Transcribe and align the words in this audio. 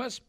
Mas, 0.00 0.22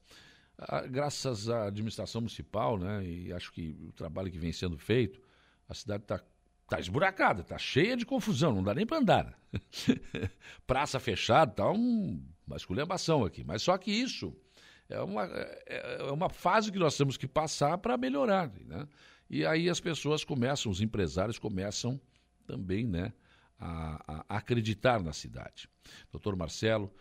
a, 0.57 0.81
graças 0.81 1.47
à 1.49 1.67
administração 1.67 2.19
municipal, 2.19 2.77
né, 2.77 3.05
e 3.05 3.31
acho 3.31 3.53
que 3.53 3.73
o 3.87 3.93
trabalho 3.93 4.29
que 4.29 4.37
vem 4.37 4.51
sendo 4.51 4.77
feito, 4.77 5.21
a 5.69 5.73
cidade 5.73 6.03
está 6.03 6.19
tá 6.67 6.77
esburacada, 6.77 7.39
está 7.41 7.57
cheia 7.57 7.95
de 7.95 8.05
confusão, 8.05 8.53
não 8.53 8.63
dá 8.63 8.73
nem 8.73 8.85
para 8.85 8.97
andar. 8.97 9.39
Praça 10.67 10.99
fechada, 10.99 11.53
tá 11.53 11.71
um, 11.71 12.21
uma 12.45 12.57
esculhambação 12.57 13.23
aqui. 13.23 13.45
Mas 13.45 13.61
só 13.61 13.77
que 13.77 13.91
isso 13.91 14.35
é 14.89 14.99
uma, 14.99 15.23
é, 15.65 15.97
é 16.01 16.11
uma 16.11 16.29
fase 16.29 16.69
que 16.69 16.77
nós 16.77 16.97
temos 16.97 17.15
que 17.15 17.27
passar 17.27 17.77
para 17.77 17.95
melhorar. 17.95 18.51
Né? 18.65 18.85
E 19.29 19.45
aí 19.45 19.69
as 19.69 19.79
pessoas 19.79 20.25
começam, 20.25 20.69
os 20.69 20.81
empresários 20.81 21.39
começam 21.39 21.99
também 22.45 22.85
né, 22.85 23.13
a, 23.57 24.25
a 24.27 24.37
acreditar 24.37 25.01
na 25.01 25.13
cidade. 25.13 25.69
Doutor 26.11 26.35
Marcelo, 26.35 26.93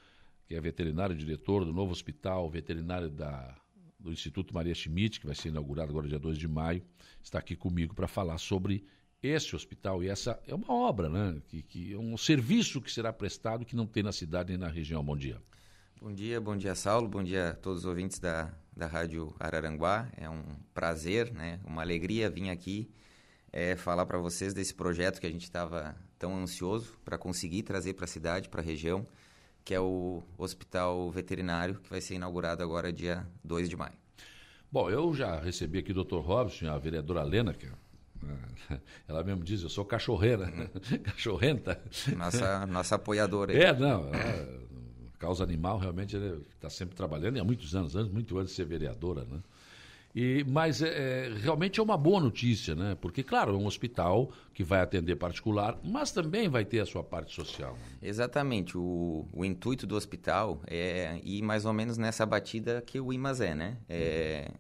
que 0.51 0.57
é 0.57 0.61
veterinário 0.61 1.15
diretor 1.15 1.65
do 1.65 1.73
novo 1.73 1.93
hospital 1.93 2.51
veterinário 2.51 3.09
da, 3.09 3.55
do 3.97 4.11
Instituto 4.11 4.53
Maria 4.53 4.75
Schmidt, 4.75 5.21
que 5.21 5.27
vai 5.27 5.35
ser 5.37 5.51
inaugurado 5.51 5.93
agora 5.93 6.09
dia 6.09 6.19
2 6.19 6.37
de 6.37 6.49
maio, 6.49 6.83
está 7.23 7.39
aqui 7.39 7.55
comigo 7.55 7.95
para 7.95 8.09
falar 8.09 8.37
sobre 8.37 8.85
esse 9.23 9.55
hospital. 9.55 10.03
E 10.03 10.09
essa 10.09 10.43
é 10.49 10.53
uma 10.53 10.73
obra, 10.73 11.09
né? 11.09 11.41
Que, 11.47 11.63
que 11.63 11.93
é 11.93 11.97
um 11.97 12.17
serviço 12.17 12.81
que 12.81 12.91
será 12.91 13.13
prestado 13.13 13.65
que 13.65 13.77
não 13.77 13.87
tem 13.87 14.03
na 14.03 14.11
cidade 14.11 14.49
nem 14.49 14.59
na 14.59 14.67
região. 14.67 15.05
Bom 15.05 15.17
dia. 15.17 15.41
Bom 16.03 16.13
dia, 16.13 16.41
bom 16.41 16.57
dia, 16.57 16.75
Saulo. 16.75 17.07
Bom 17.07 17.23
dia 17.23 17.51
a 17.51 17.55
todos 17.55 17.85
os 17.85 17.87
ouvintes 17.87 18.19
da, 18.19 18.53
da 18.77 18.89
Rádio 18.89 19.33
Araranguá. 19.39 20.11
É 20.17 20.29
um 20.29 20.43
prazer, 20.75 21.33
né? 21.33 21.61
Uma 21.65 21.83
alegria 21.83 22.29
vir 22.29 22.51
aqui 22.51 22.91
é, 23.53 23.77
falar 23.77 24.05
para 24.05 24.19
vocês 24.19 24.53
desse 24.53 24.75
projeto 24.75 25.21
que 25.21 25.29
a 25.29 25.31
gente 25.31 25.45
estava 25.45 25.95
tão 26.19 26.37
ansioso 26.37 26.99
para 27.05 27.17
conseguir 27.17 27.63
trazer 27.63 27.93
para 27.93 28.05
a 28.05 28.09
cidade, 28.09 28.49
para 28.49 28.61
a 28.61 28.65
região, 28.65 29.07
que 29.71 29.75
é 29.75 29.79
o 29.79 30.21
Hospital 30.37 31.09
Veterinário, 31.13 31.77
que 31.77 31.89
vai 31.89 32.01
ser 32.01 32.17
inaugurado 32.17 32.61
agora 32.61 32.93
dia 32.93 33.25
2 33.45 33.69
de 33.69 33.77
maio. 33.77 33.95
Bom, 34.69 34.91
eu 34.91 35.15
já 35.15 35.39
recebi 35.39 35.79
aqui 35.79 35.93
o 35.93 36.05
Dr. 36.05 36.17
Robson, 36.17 36.67
a 36.69 36.77
vereadora 36.77 37.23
Lena, 37.23 37.55
que 37.55 37.67
é, 37.67 38.81
ela 39.07 39.23
mesmo 39.23 39.45
diz, 39.45 39.63
eu 39.63 39.69
sou 39.69 39.85
cachorreira, 39.85 40.47
uhum. 40.47 40.99
cachorrenta. 41.07 41.81
Nossa, 42.17 42.67
nossa 42.67 42.97
apoiadora. 42.97 43.53
Aí. 43.53 43.61
É, 43.61 43.73
não, 43.73 44.13
ela, 44.13 44.61
causa 45.21 45.45
animal, 45.45 45.79
realmente 45.79 46.17
está 46.17 46.69
sempre 46.69 46.97
trabalhando, 46.97 47.37
e 47.37 47.41
há 47.41 47.45
muitos 47.45 47.73
anos, 47.77 47.95
anos, 47.95 48.11
muito 48.11 48.37
antes 48.41 48.51
de 48.51 48.57
ser 48.57 48.65
vereadora, 48.65 49.25
né? 49.25 49.41
E, 50.15 50.45
mas 50.49 50.83
é, 50.83 50.89
é, 50.89 51.35
realmente 51.41 51.79
é 51.79 51.83
uma 51.83 51.97
boa 51.97 52.21
notícia, 52.21 52.75
né? 52.75 52.97
Porque, 53.01 53.23
claro, 53.23 53.55
é 53.55 53.57
um 53.57 53.67
hospital 53.67 54.31
que 54.53 54.65
vai 54.65 54.81
atender 54.81 55.17
particular, 55.17 55.79
mas 55.85 56.11
também 56.11 56.49
vai 56.49 56.65
ter 56.65 56.81
a 56.81 56.87
sua 56.87 57.05
parte 57.05 57.35
social. 57.35 57.79
Exatamente. 58.03 58.77
O, 58.77 59.27
o 59.33 59.45
intuito 59.45 59.87
do 59.87 59.95
hospital 59.95 60.61
é 60.67 61.21
ir 61.23 61.43
mais 61.43 61.65
ou 61.65 61.73
menos 61.73 61.97
nessa 61.97 62.27
batida 62.27 62.83
que 62.85 62.99
o 62.99 63.13
IMAS 63.13 63.41
é, 63.41 63.55
né? 63.55 63.77
É 63.89 64.51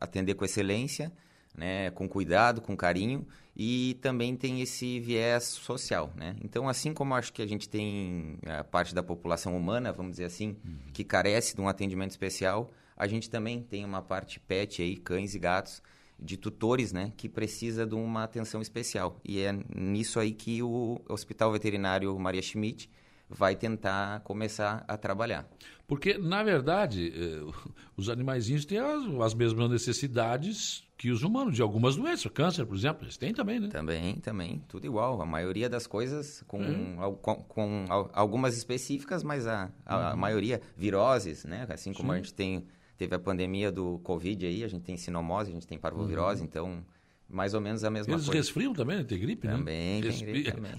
atender 0.00 0.34
com 0.34 0.44
excelência, 0.44 1.12
né? 1.54 1.90
com 1.90 2.08
cuidado, 2.08 2.60
com 2.60 2.76
carinho 2.76 3.26
e 3.54 3.98
também 4.00 4.34
tem 4.36 4.62
esse 4.62 5.00
viés 5.00 5.44
social, 5.44 6.12
né? 6.16 6.36
Então, 6.42 6.68
assim 6.68 6.94
como 6.94 7.14
acho 7.14 7.32
que 7.32 7.42
a 7.42 7.46
gente 7.46 7.68
tem 7.68 8.38
a 8.46 8.64
parte 8.64 8.94
da 8.94 9.02
população 9.02 9.56
humana, 9.56 9.92
vamos 9.92 10.12
dizer 10.12 10.24
assim, 10.24 10.56
uhum. 10.64 10.78
que 10.94 11.04
carece 11.04 11.54
de 11.54 11.60
um 11.60 11.68
atendimento 11.68 12.12
especial, 12.12 12.70
a 13.00 13.06
gente 13.06 13.30
também 13.30 13.62
tem 13.62 13.82
uma 13.82 14.02
parte 14.02 14.38
pet 14.38 14.82
aí, 14.82 14.94
cães 14.94 15.34
e 15.34 15.38
gatos, 15.38 15.82
de 16.18 16.36
tutores, 16.36 16.92
né, 16.92 17.14
que 17.16 17.30
precisa 17.30 17.86
de 17.86 17.94
uma 17.94 18.24
atenção 18.24 18.60
especial. 18.60 19.18
E 19.24 19.40
é 19.40 19.54
nisso 19.74 20.20
aí 20.20 20.32
que 20.32 20.62
o 20.62 21.00
Hospital 21.08 21.50
Veterinário 21.50 22.16
Maria 22.18 22.42
Schmidt 22.42 22.90
vai 23.26 23.56
tentar 23.56 24.20
começar 24.20 24.84
a 24.86 24.98
trabalhar. 24.98 25.48
Porque, 25.86 26.18
na 26.18 26.42
verdade, 26.42 27.10
eh, 27.16 27.70
os 27.96 28.10
animaizinhos 28.10 28.66
têm 28.66 28.78
as, 28.78 29.02
as, 29.22 29.34
mesmas 29.34 29.70
necessidades 29.70 30.84
que 30.98 31.10
os 31.10 31.22
humanos, 31.22 31.54
de 31.54 31.62
algumas 31.62 31.96
doenças. 31.96 32.30
Câncer, 32.32 32.66
por 32.66 32.76
exemplo, 32.76 33.04
eles 33.04 33.16
têm 33.16 33.32
também, 33.32 33.58
né? 33.58 33.68
Também, 33.68 34.16
também. 34.16 34.62
Tudo 34.68 34.84
igual. 34.84 35.22
A 35.22 35.26
maioria 35.26 35.70
das 35.70 35.86
coisas 35.86 36.44
com, 36.46 36.62
é. 36.62 37.16
com, 37.22 37.36
com, 37.36 37.84
algumas 38.12 38.56
específicas, 38.56 39.22
mas 39.22 39.46
a, 39.46 39.70
a, 39.86 40.10
uhum. 40.10 40.16
maioria, 40.16 40.60
viroses, 40.76 41.44
né? 41.44 41.66
Assim 41.70 41.92
como 41.92 42.10
Sim. 42.10 42.14
a 42.14 42.16
gente 42.18 42.34
tem, 42.34 42.66
teve 43.00 43.14
a 43.14 43.18
pandemia 43.18 43.72
do 43.72 43.98
Covid 44.00 44.44
aí, 44.44 44.62
a 44.62 44.68
gente 44.68 44.82
tem 44.82 44.94
sinomose, 44.94 45.50
a 45.50 45.54
gente 45.54 45.66
tem 45.66 45.78
parvovirose, 45.78 46.42
uhum. 46.42 46.46
então 46.46 46.84
mais 47.26 47.54
ou 47.54 47.60
menos 47.60 47.82
a 47.82 47.90
mesma 47.90 48.12
Eles 48.12 48.26
coisa. 48.26 48.36
Eles 48.36 48.48
resfriam 48.48 48.74
também, 48.74 48.98
né? 48.98 49.04
Tem 49.04 49.18
gripe, 49.18 49.48
também, 49.48 50.02
né? 50.02 50.10
Tem 50.10 50.26
gripe 50.26 50.52
também. 50.52 50.72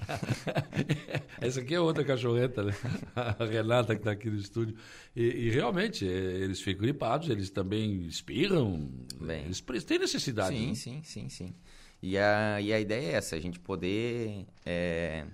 Essa 1.41 1.61
aqui 1.61 1.73
é 1.73 1.79
outra 1.79 2.03
cachorreta, 2.03 2.61
né? 2.61 2.75
A 3.15 3.43
Renata 3.43 3.95
que 3.95 4.01
está 4.01 4.11
aqui 4.11 4.29
no 4.29 4.37
estúdio. 4.37 4.75
E, 5.15 5.23
e, 5.23 5.49
realmente, 5.49 6.07
é, 6.07 6.11
eles 6.11 6.61
ficam 6.61 6.83
gripados, 6.83 7.27
eles 7.27 7.49
também 7.49 8.03
espirram. 8.05 8.87
Bem, 9.19 9.45
eles 9.45 9.83
têm 9.83 9.97
necessidade. 9.97 10.55
Sim, 10.55 10.67
né? 10.67 10.75
sim, 10.75 11.01
sim, 11.03 11.27
sim. 11.27 11.55
E 12.03 12.19
a, 12.19 12.61
e 12.61 12.71
a 12.71 12.79
ideia 12.79 13.13
é 13.13 13.13
essa, 13.13 13.35
a 13.35 13.39
gente 13.39 13.59
poder 13.59 14.45
é, 14.63 15.25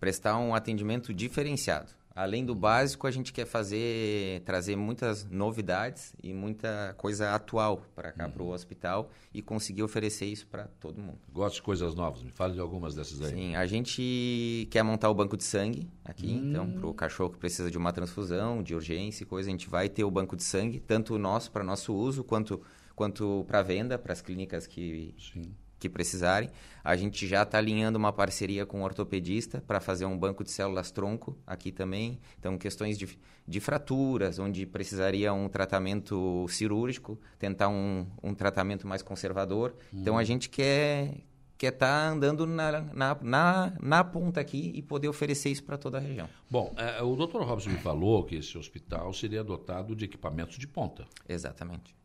prestar 0.00 0.36
um 0.36 0.52
atendimento 0.52 1.14
diferenciado 1.14 1.97
além 2.18 2.44
do 2.44 2.52
básico, 2.52 3.06
a 3.06 3.10
gente 3.12 3.32
quer 3.32 3.46
fazer, 3.46 4.40
trazer 4.40 4.74
muitas 4.74 5.24
novidades 5.30 6.12
e 6.20 6.34
muita 6.34 6.92
coisa 6.98 7.32
atual 7.32 7.80
para 7.94 8.10
cá, 8.10 8.26
uhum. 8.26 8.32
para 8.32 8.42
o 8.42 8.48
hospital 8.50 9.08
e 9.32 9.40
conseguir 9.40 9.84
oferecer 9.84 10.26
isso 10.26 10.44
para 10.48 10.64
todo 10.80 11.00
mundo. 11.00 11.20
Gosto 11.32 11.56
de 11.56 11.62
coisas 11.62 11.94
novas, 11.94 12.24
me 12.24 12.32
fale 12.32 12.54
de 12.54 12.60
algumas 12.60 12.92
dessas 12.96 13.22
aí. 13.22 13.30
Sim, 13.30 13.54
a 13.54 13.64
gente 13.66 14.66
quer 14.68 14.82
montar 14.82 15.08
o 15.08 15.14
banco 15.14 15.36
de 15.36 15.44
sangue 15.44 15.88
aqui, 16.04 16.26
hum. 16.26 16.50
então, 16.50 16.68
para 16.72 16.86
o 16.88 16.92
cachorro 16.92 17.30
que 17.30 17.38
precisa 17.38 17.70
de 17.70 17.78
uma 17.78 17.92
transfusão, 17.92 18.64
de 18.64 18.74
urgência 18.74 19.22
e 19.22 19.26
coisa, 19.26 19.48
a 19.48 19.52
gente 19.52 19.68
vai 19.68 19.88
ter 19.88 20.02
o 20.02 20.10
banco 20.10 20.34
de 20.34 20.42
sangue, 20.42 20.80
tanto 20.80 21.16
nosso 21.18 21.52
para 21.52 21.62
nosso 21.62 21.94
uso, 21.94 22.24
quanto, 22.24 22.60
quanto 22.96 23.44
para 23.46 23.62
venda, 23.62 23.96
para 23.96 24.12
as 24.12 24.20
clínicas 24.20 24.66
que. 24.66 25.14
Sim 25.18 25.54
que 25.78 25.88
precisarem. 25.88 26.50
A 26.82 26.96
gente 26.96 27.26
já 27.26 27.42
está 27.42 27.58
alinhando 27.58 27.98
uma 27.98 28.12
parceria 28.12 28.64
com 28.66 28.80
um 28.80 28.82
ortopedista 28.82 29.62
para 29.66 29.80
fazer 29.80 30.04
um 30.06 30.18
banco 30.18 30.42
de 30.42 30.50
células 30.50 30.90
tronco 30.90 31.36
aqui 31.46 31.70
também. 31.70 32.18
Então, 32.38 32.56
questões 32.58 32.98
de, 32.98 33.18
de 33.46 33.60
fraturas, 33.60 34.38
onde 34.38 34.66
precisaria 34.66 35.32
um 35.32 35.48
tratamento 35.48 36.46
cirúrgico, 36.48 37.20
tentar 37.38 37.68
um, 37.68 38.06
um 38.22 38.34
tratamento 38.34 38.86
mais 38.86 39.02
conservador. 39.02 39.74
Hum. 39.92 39.98
Então, 40.00 40.18
a 40.18 40.24
gente 40.24 40.48
quer 40.48 41.14
quer 41.58 41.72
estar 41.72 41.88
tá 41.88 42.08
andando 42.08 42.46
na, 42.46 42.80
na, 42.80 43.18
na, 43.20 43.72
na, 43.82 44.04
ponta 44.04 44.40
aqui 44.40 44.70
e 44.76 44.80
poder 44.80 45.08
oferecer 45.08 45.50
isso 45.50 45.64
para 45.64 45.76
toda 45.76 45.98
a 45.98 46.00
região. 46.00 46.28
Bom, 46.48 46.72
é, 46.76 47.02
o 47.02 47.16
Dr. 47.16 47.42
Robson 47.42 47.70
me 47.70 47.78
falou 47.78 48.22
que 48.24 48.36
esse 48.36 48.56
hospital 48.56 49.12
seria 49.12 49.42
dotado 49.42 49.96
de 49.96 50.04
equipamentos 50.04 50.56
de 50.56 50.68
ponta. 50.68 51.04
Exatamente. 51.28 51.96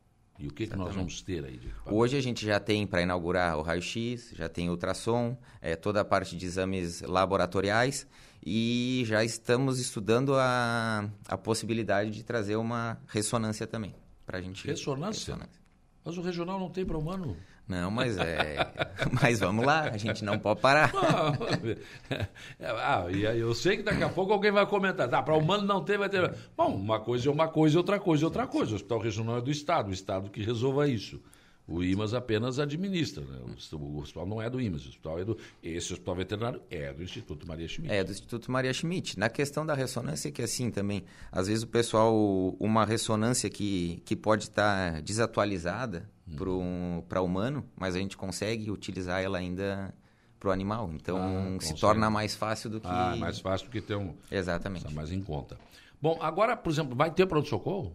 E 0.43 0.47
o 0.47 0.51
que, 0.51 0.67
que 0.67 0.75
nós 0.75 0.93
vamos 0.93 1.21
ter 1.21 1.45
aí? 1.45 1.57
Hoje 1.85 2.17
a 2.17 2.21
gente 2.21 2.45
já 2.45 2.59
tem 2.59 2.85
para 2.85 3.01
inaugurar 3.01 3.57
o 3.57 3.61
raio-x, 3.61 4.33
já 4.35 4.49
tem 4.49 4.69
ultrassom, 4.69 5.37
é, 5.61 5.73
toda 5.73 6.01
a 6.01 6.05
parte 6.05 6.35
de 6.35 6.45
exames 6.45 7.01
laboratoriais 7.01 8.05
e 8.45 9.03
já 9.05 9.23
estamos 9.23 9.79
estudando 9.79 10.35
a, 10.35 11.09
a 11.29 11.37
possibilidade 11.37 12.11
de 12.11 12.23
trazer 12.25 12.57
uma 12.57 13.01
ressonância 13.07 13.65
também. 13.65 13.95
Pra 14.25 14.41
gente, 14.41 14.67
ressonância? 14.67 15.33
ressonância. 15.33 15.61
Mas 16.03 16.17
o 16.17 16.21
regional 16.21 16.59
não 16.59 16.69
tem 16.69 16.85
para 16.85 16.97
humano? 16.97 17.37
Não, 17.68 17.90
mas 17.90 18.18
é. 18.18 18.57
mas 19.22 19.40
vamos 19.40 19.66
lá, 19.66 19.90
a 19.90 19.97
gente 19.97 20.24
não 20.24 20.38
pode 20.38 20.59
parar. 20.59 20.91
ah, 22.59 23.06
e 23.09 23.24
eu 23.40 23.53
sei 23.56 23.78
que 23.78 23.84
daqui 23.84 24.03
a 24.03 24.09
pouco 24.09 24.34
alguém 24.34 24.51
vai 24.51 24.66
comentar. 24.66 25.09
Tá, 25.09 25.22
para 25.22 25.35
humano 25.35 25.66
não 25.66 25.84
tem, 25.84 25.97
vai 25.97 26.09
ter. 26.09 26.34
Bom, 26.57 26.75
uma 26.75 27.00
coisa 27.00 27.29
é 27.29 27.31
uma 27.31 27.47
coisa, 27.47 27.78
outra 27.78 28.00
coisa 28.00 28.23
é 28.23 28.25
outra 28.25 28.47
coisa. 28.47 28.73
O 28.73 28.75
hospital 28.75 29.00
regional 29.00 29.38
é 29.38 29.41
do 29.41 29.52
Estado, 29.52 29.90
o 29.90 29.94
Estado 29.94 30.29
que 30.29 30.44
resolva 30.44 30.88
isso. 30.88 31.22
O 31.66 31.81
IMAS 31.81 32.13
apenas 32.13 32.59
administra, 32.59 33.23
né? 33.23 33.40
o, 33.72 33.97
hospital 34.00 34.25
não 34.25 34.41
é 34.41 34.50
do 34.50 34.59
IMAS, 34.59 34.85
o 34.85 34.90
hospital 34.90 35.19
é 35.19 35.23
do. 35.23 35.38
Esse 35.63 35.94
hospital 35.94 36.16
veterinário 36.16 36.62
é 36.69 36.91
do 36.91 37.02
Instituto 37.02 37.47
Maria 37.47 37.68
Schmidt. 37.69 37.94
É 37.94 38.03
do 38.03 38.12
Instituto 38.12 38.52
Maria 38.52 38.73
Schmidt. 38.73 39.18
Na 39.18 39.29
questão 39.29 39.66
da 39.66 39.73
ressonância, 39.73 40.29
que 40.29 40.41
é 40.41 40.46
assim 40.46 40.69
também, 40.69 41.06
às 41.31 41.47
vezes 41.47 41.63
o 41.63 41.68
pessoal, 41.68 42.13
uma 42.59 42.84
ressonância 42.84 43.50
que, 43.50 44.02
que 44.03 44.13
pode 44.13 44.44
estar 44.44 45.02
desatualizada 45.02 46.11
hum. 46.41 47.03
para 47.08 47.22
humano, 47.22 47.66
mas 47.76 47.96
a 47.96 48.00
gente 48.00 48.18
consegue 48.18 48.72
utilizar 48.72 49.22
ela 49.22 49.38
ainda 49.38 49.94
para 50.40 50.50
o 50.50 50.52
animal. 50.52 50.90
Então 50.94 51.18
ah, 51.18 51.62
se 51.62 51.74
torna 51.76 52.09
mais 52.09 52.35
fácil 52.35 52.70
do 52.70 52.82
que. 52.82 52.88
Ah, 52.88 53.16
mais 53.18 53.40
fácil 53.40 53.68
do 53.68 53.72
que 53.72 53.82
ter 53.82 53.96
um. 53.96 54.14
Exatamente. 54.30 54.94
mais 54.94 55.12
em 55.12 55.22
conta. 55.22 55.58
Bom, 56.02 56.18
agora, 56.22 56.58
por 56.58 56.70
exemplo, 56.70 56.96
vai 56.96 57.12
ter 57.12 57.26
pronto-socorro? 57.26 57.94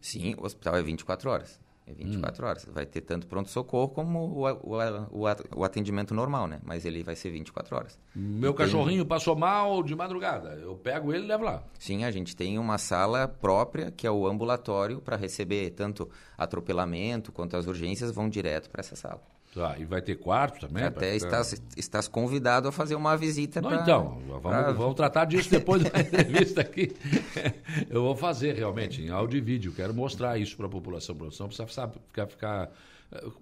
Sim, 0.00 0.34
o 0.38 0.44
hospital 0.44 0.76
é 0.76 0.82
24 0.82 1.28
horas. 1.28 1.60
É 1.88 1.94
24 1.94 2.44
hum. 2.44 2.48
horas. 2.48 2.66
Vai 2.70 2.84
ter 2.84 3.00
tanto 3.00 3.26
pronto-socorro 3.26 3.88
como 3.88 4.18
o, 4.18 4.46
o, 4.46 5.24
o, 5.56 5.64
atendimento 5.64 6.14
normal, 6.14 6.46
né? 6.46 6.60
Mas 6.62 6.84
ele 6.84 7.02
vai 7.02 7.16
ser 7.16 7.30
24 7.30 7.74
horas. 7.74 7.98
Meu 8.14 8.52
cachorrinho 8.52 9.06
passou 9.06 9.34
mal 9.34 9.82
de 9.82 9.94
madrugada. 9.96 10.50
Eu 10.60 10.76
pego 10.76 11.12
ele 11.14 11.24
e 11.24 11.28
levo 11.28 11.44
lá. 11.44 11.62
Sim, 11.78 12.04
a 12.04 12.10
gente 12.10 12.36
tem 12.36 12.58
uma 12.58 12.76
sala 12.76 13.26
própria, 13.26 13.90
que 13.90 14.06
é 14.06 14.10
o 14.10 14.26
ambulatório, 14.26 15.00
para 15.00 15.16
receber 15.16 15.70
tanto 15.70 16.10
atropelamento 16.36 17.32
quanto 17.32 17.56
as 17.56 17.66
urgências 17.66 18.10
vão 18.10 18.28
direto 18.28 18.68
para 18.68 18.80
essa 18.80 18.94
sala. 18.94 19.22
Tá, 19.54 19.76
e 19.78 19.84
vai 19.84 20.02
ter 20.02 20.16
quarto 20.16 20.66
também? 20.66 20.84
Até 20.84 21.16
estás, 21.16 21.60
estás 21.76 22.06
convidado 22.06 22.68
a 22.68 22.72
fazer 22.72 22.94
uma 22.94 23.16
visita. 23.16 23.60
Não, 23.60 23.70
pra, 23.70 23.80
então, 23.80 24.20
vamos, 24.26 24.42
pra... 24.42 24.72
vamos 24.72 24.94
tratar 24.94 25.24
disso 25.24 25.50
depois 25.50 25.82
da 25.82 25.88
entrevista 25.98 26.60
aqui. 26.60 26.94
Eu 27.88 28.02
vou 28.02 28.14
fazer 28.14 28.54
realmente 28.54 29.02
em 29.02 29.08
áudio 29.08 29.38
e 29.38 29.40
vídeo. 29.40 29.72
Quero 29.72 29.94
mostrar 29.94 30.38
isso 30.38 30.56
para 30.56 30.66
a 30.66 30.68
população. 30.68 31.14
A 31.14 31.18
população 31.18 31.46
precisa 31.46 31.66
sabe, 31.68 31.94
ficar, 32.08 32.26
ficar. 32.26 32.70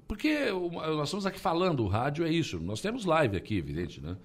Porque 0.06 0.50
nós 0.50 1.08
estamos 1.08 1.26
aqui 1.26 1.40
falando, 1.40 1.82
o 1.82 1.88
rádio 1.88 2.24
é 2.24 2.30
isso. 2.30 2.60
Nós 2.60 2.80
temos 2.80 3.04
live 3.04 3.36
aqui, 3.36 3.58
evidente, 3.58 4.00
né? 4.00 4.16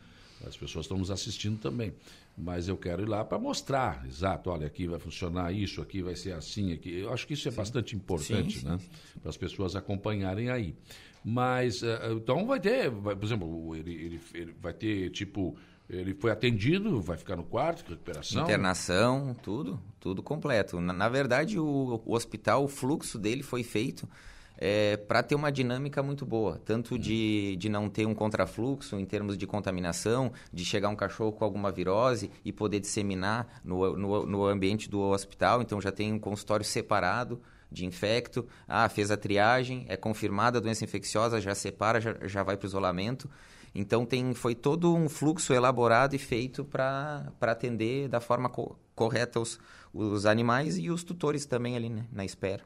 As 0.45 0.57
pessoas 0.57 0.85
estão 0.85 0.97
nos 0.97 1.11
assistindo 1.11 1.59
também. 1.59 1.93
Mas 2.37 2.67
eu 2.67 2.77
quero 2.77 3.03
ir 3.03 3.09
lá 3.09 3.23
para 3.23 3.37
mostrar, 3.37 4.05
exato, 4.07 4.49
olha, 4.49 4.65
aqui 4.65 4.87
vai 4.87 4.99
funcionar 4.99 5.51
isso, 5.51 5.81
aqui 5.81 6.01
vai 6.01 6.15
ser 6.15 6.33
assim, 6.33 6.73
aqui. 6.73 6.99
Eu 6.99 7.13
acho 7.13 7.27
que 7.27 7.33
isso 7.33 7.47
é 7.47 7.51
sim. 7.51 7.57
bastante 7.57 7.95
importante, 7.95 8.59
sim, 8.59 8.65
né? 8.65 8.79
Para 9.21 9.29
as 9.29 9.37
pessoas 9.37 9.75
acompanharem 9.75 10.49
aí. 10.49 10.75
Mas, 11.23 11.83
uh, 11.83 11.87
então 12.15 12.45
vai 12.45 12.59
ter, 12.59 12.89
vai, 12.89 13.15
por 13.15 13.25
exemplo, 13.25 13.75
ele, 13.75 13.93
ele, 13.93 14.21
ele, 14.33 14.55
vai 14.59 14.73
ter, 14.73 15.09
tipo, 15.11 15.55
ele 15.89 16.13
foi 16.15 16.31
atendido, 16.31 16.99
vai 17.01 17.17
ficar 17.17 17.35
no 17.35 17.43
quarto, 17.43 17.87
recuperação? 17.87 18.43
Internação, 18.43 19.35
tudo, 19.43 19.79
tudo 19.99 20.23
completo. 20.23 20.79
Na, 20.79 20.93
na 20.93 21.09
verdade, 21.09 21.59
o, 21.59 22.01
o, 22.05 22.13
hospital, 22.15 22.63
o 22.63 22.67
fluxo 22.67 23.19
dele 23.19 23.43
foi 23.43 23.61
feito 23.61 24.07
é, 24.63 24.95
para 24.95 25.23
ter 25.23 25.33
uma 25.33 25.51
dinâmica 25.51 26.03
muito 26.03 26.23
boa, 26.23 26.61
tanto 26.63 26.99
de, 26.99 27.55
de 27.55 27.67
não 27.67 27.89
ter 27.89 28.05
um 28.05 28.13
contrafluxo 28.13 28.95
em 28.95 29.05
termos 29.05 29.35
de 29.35 29.47
contaminação, 29.47 30.31
de 30.53 30.63
chegar 30.63 30.87
um 30.89 30.95
cachorro 30.95 31.31
com 31.31 31.43
alguma 31.43 31.71
virose 31.71 32.29
e 32.45 32.53
poder 32.53 32.79
disseminar 32.79 33.47
no, 33.65 33.97
no, 33.97 34.25
no 34.27 34.45
ambiente 34.45 34.87
do 34.87 35.01
hospital, 35.01 35.63
então 35.63 35.81
já 35.81 35.91
tem 35.91 36.13
um 36.13 36.19
consultório 36.19 36.63
separado 36.63 37.41
de 37.71 37.87
infecto, 37.87 38.47
ah, 38.67 38.87
fez 38.87 39.09
a 39.09 39.17
triagem, 39.17 39.85
é 39.89 39.97
confirmada 39.97 40.59
a 40.59 40.61
doença 40.61 40.83
infecciosa, 40.83 41.41
já 41.41 41.55
separa, 41.55 41.99
já, 41.99 42.15
já 42.27 42.43
vai 42.43 42.55
para 42.55 42.65
o 42.65 42.67
isolamento. 42.67 43.27
Então 43.73 44.05
tem, 44.05 44.33
foi 44.35 44.53
todo 44.53 44.93
um 44.93 45.09
fluxo 45.09 45.53
elaborado 45.53 46.13
e 46.13 46.19
feito 46.19 46.63
para 46.65 47.31
atender 47.41 48.09
da 48.09 48.19
forma 48.19 48.49
co 48.49 48.77
correta 48.93 49.39
os, 49.39 49.57
os 49.93 50.25
animais 50.25 50.77
e 50.77 50.91
os 50.91 51.03
tutores 51.03 51.45
também 51.45 51.75
ali 51.77 51.89
né, 51.89 52.05
na 52.11 52.25
espera. 52.25 52.61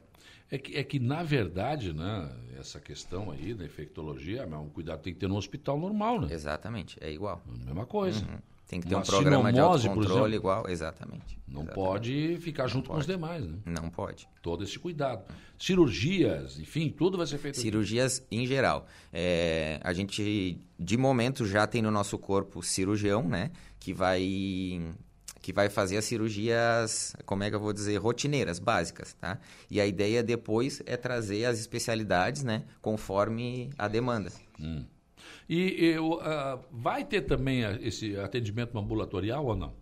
É 0.50 0.58
que, 0.58 0.76
é 0.76 0.84
que, 0.84 0.98
na 1.00 1.22
verdade, 1.22 1.92
né, 1.92 2.30
essa 2.58 2.80
questão 2.80 3.30
aí 3.30 3.52
da 3.52 3.64
infectologia, 3.64 4.42
é 4.42 4.56
um 4.56 4.68
cuidado 4.68 5.00
tem 5.00 5.12
que 5.12 5.18
ter 5.18 5.28
no 5.28 5.36
hospital 5.36 5.78
normal, 5.78 6.20
né? 6.20 6.28
Exatamente, 6.30 6.96
é 7.00 7.10
igual. 7.10 7.42
A 7.48 7.64
mesma 7.64 7.84
coisa. 7.86 8.24
Uhum. 8.24 8.38
Tem 8.68 8.80
que 8.80 8.88
ter 8.88 8.96
Uma 8.96 9.02
um 9.02 9.06
programa 9.06 9.52
de 9.52 9.60
autocontrole 9.60 10.34
igual, 10.34 10.68
exatamente. 10.68 11.38
Não 11.46 11.62
exatamente. 11.62 11.74
pode 11.74 12.38
ficar 12.40 12.66
junto 12.66 12.88
pode. 12.88 12.96
com 12.96 13.00
os 13.00 13.06
demais, 13.06 13.46
né? 13.46 13.58
Não 13.64 13.88
pode. 13.88 14.28
Todo 14.42 14.64
esse 14.64 14.76
cuidado. 14.76 15.24
Cirurgias, 15.56 16.58
enfim, 16.58 16.90
tudo 16.90 17.16
vai 17.16 17.28
ser 17.28 17.38
feito. 17.38 17.58
Cirurgias 17.60 18.18
aqui. 18.18 18.36
em 18.36 18.44
geral. 18.44 18.86
É, 19.12 19.78
a 19.84 19.92
gente, 19.92 20.60
de 20.78 20.96
momento, 20.96 21.46
já 21.46 21.64
tem 21.64 21.80
no 21.80 21.92
nosso 21.92 22.18
corpo 22.18 22.60
cirurgião, 22.60 23.22
né? 23.22 23.52
Que 23.78 23.92
vai 23.92 24.82
que 25.46 25.52
vai 25.52 25.68
fazer 25.68 25.96
as 25.96 26.04
cirurgias, 26.04 27.14
como 27.24 27.44
é 27.44 27.50
que 27.50 27.54
eu 27.54 27.60
vou 27.60 27.72
dizer, 27.72 27.96
rotineiras, 27.98 28.58
básicas, 28.58 29.14
tá? 29.14 29.38
E 29.70 29.80
a 29.80 29.86
ideia 29.86 30.20
depois 30.20 30.82
é 30.84 30.96
trazer 30.96 31.44
as 31.44 31.60
especialidades, 31.60 32.42
né, 32.42 32.64
conforme 32.82 33.70
a 33.78 33.86
demanda. 33.86 34.32
Hum. 34.58 34.84
E, 35.48 35.84
e 35.84 35.98
uh, 36.00 36.18
vai 36.72 37.04
ter 37.04 37.20
também 37.20 37.62
esse 37.80 38.16
atendimento 38.16 38.76
ambulatorial 38.76 39.46
ou 39.46 39.54
não? 39.54 39.72